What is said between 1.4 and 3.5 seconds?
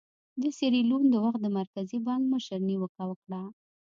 د مرکزي بانک مشر نیوکه وکړه.